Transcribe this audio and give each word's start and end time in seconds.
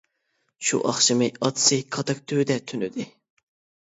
شۇ 0.69 0.77
ئاخشىمى 0.91 1.29
ئاتىسى 1.35 1.79
كاتەك 1.97 2.25
تۈۋىدە 2.33 2.59
تۈنىدى. 2.73 3.07